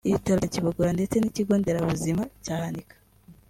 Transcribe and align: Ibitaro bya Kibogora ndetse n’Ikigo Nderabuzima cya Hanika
Ibitaro 0.09 0.37
bya 0.41 0.49
Kibogora 0.53 0.91
ndetse 0.97 1.15
n’Ikigo 1.17 1.53
Nderabuzima 1.57 2.23
cya 2.43 2.55
Hanika 2.61 2.95